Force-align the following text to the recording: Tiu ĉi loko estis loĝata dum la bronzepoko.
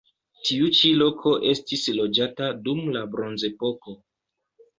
Tiu 0.47 0.69
ĉi 0.77 0.89
loko 1.01 1.33
estis 1.49 1.83
loĝata 1.99 2.49
dum 2.69 2.81
la 2.97 3.05
bronzepoko. 3.13 3.97